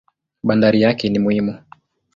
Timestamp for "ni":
1.09-1.19